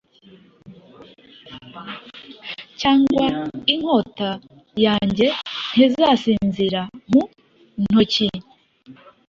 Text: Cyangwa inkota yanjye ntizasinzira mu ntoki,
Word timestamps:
Cyangwa 2.79 3.25
inkota 3.73 4.29
yanjye 4.85 5.27
ntizasinzira 5.73 6.81
mu 7.11 7.23
ntoki, 7.89 8.27